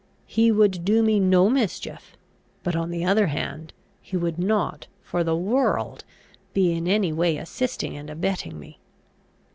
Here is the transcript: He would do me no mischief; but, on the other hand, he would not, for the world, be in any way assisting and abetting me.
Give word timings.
He 0.25 0.51
would 0.51 0.83
do 0.83 1.03
me 1.03 1.19
no 1.19 1.47
mischief; 1.47 2.17
but, 2.63 2.75
on 2.75 2.89
the 2.89 3.05
other 3.05 3.27
hand, 3.27 3.71
he 4.01 4.17
would 4.17 4.39
not, 4.39 4.87
for 5.03 5.23
the 5.23 5.35
world, 5.35 6.05
be 6.55 6.71
in 6.71 6.87
any 6.87 7.13
way 7.13 7.37
assisting 7.37 7.95
and 7.95 8.09
abetting 8.09 8.59
me. 8.59 8.79